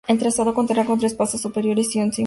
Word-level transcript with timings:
El 0.07 0.17
trazado 0.17 0.55
contará 0.55 0.83
con 0.83 0.97
tres 0.97 1.13
pasos 1.13 1.39
superiores 1.41 1.85
y 1.95 1.99
once 1.99 1.99
inferiores. 1.99 2.19